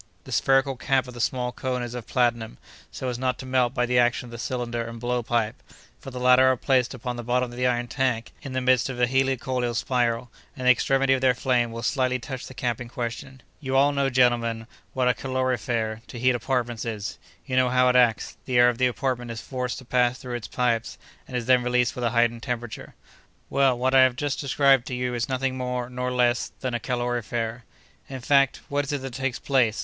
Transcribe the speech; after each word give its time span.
"The 0.23 0.31
spherical 0.31 0.77
cap 0.77 1.07
of 1.07 1.13
the 1.13 1.21
small 1.21 1.51
cone 1.51 1.83
is 1.83 1.93
of 1.93 2.07
platinum, 2.07 2.57
so 2.91 3.07
as 3.09 3.19
not 3.19 3.37
to 3.37 3.45
melt 3.45 3.75
by 3.75 3.85
the 3.85 3.99
action 3.99 4.25
of 4.25 4.31
the 4.31 4.39
cylinder 4.39 4.83
and 4.87 4.99
blow 4.99 5.21
pipe, 5.21 5.61
for 5.99 6.09
the 6.09 6.19
latter 6.19 6.47
are 6.47 6.57
placed 6.57 6.95
upon 6.95 7.17
the 7.17 7.23
bottom 7.23 7.51
of 7.51 7.55
the 7.55 7.67
iron 7.67 7.87
tank 7.87 8.31
in 8.41 8.53
the 8.53 8.61
midst 8.61 8.89
of 8.89 8.97
the 8.97 9.05
helicoidal 9.05 9.75
spiral, 9.75 10.31
and 10.57 10.65
the 10.65 10.71
extremity 10.71 11.13
of 11.13 11.21
their 11.21 11.35
flame 11.35 11.71
will 11.71 11.83
slightly 11.83 12.17
touch 12.17 12.47
the 12.47 12.55
cap 12.55 12.81
in 12.81 12.89
question. 12.89 13.43
"You 13.59 13.75
all 13.75 13.91
know, 13.91 14.09
gentlemen, 14.09 14.65
what 14.93 15.07
a 15.07 15.13
calorifere, 15.13 16.01
to 16.07 16.17
heat 16.17 16.33
apartments, 16.33 16.83
is. 16.83 17.19
You 17.45 17.55
know 17.55 17.69
how 17.69 17.87
it 17.87 17.95
acts. 17.95 18.37
The 18.45 18.57
air 18.57 18.69
of 18.69 18.79
the 18.79 18.87
apartments 18.87 19.33
is 19.33 19.41
forced 19.47 19.77
to 19.77 19.85
pass 19.85 20.17
through 20.17 20.33
its 20.33 20.47
pipes, 20.47 20.97
and 21.27 21.37
is 21.37 21.45
then 21.45 21.61
released 21.61 21.93
with 21.93 22.03
a 22.05 22.09
heightened 22.09 22.41
temperature. 22.41 22.95
Well, 23.51 23.77
what 23.77 23.93
I 23.93 24.01
have 24.01 24.15
just 24.15 24.39
described 24.39 24.87
to 24.87 24.95
you 24.95 25.13
is 25.13 25.29
nothing 25.29 25.57
more 25.57 25.91
nor 25.91 26.11
less 26.11 26.53
than 26.61 26.73
a 26.73 26.79
calorifere. 26.79 27.65
"In 28.09 28.21
fact, 28.21 28.61
what 28.67 28.83
is 28.85 28.93
it 28.93 29.03
that 29.03 29.13
takes 29.13 29.37
place? 29.37 29.79